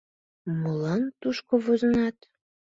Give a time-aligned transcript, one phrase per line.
[0.61, 2.17] Молан тушко возынат?